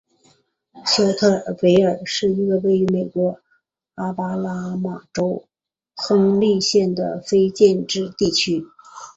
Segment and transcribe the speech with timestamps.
[0.83, 3.39] 肖特维尔是一个位于美国
[3.93, 4.35] 阿拉巴
[4.75, 5.47] 马州
[5.95, 8.65] 亨利县的非建制地区。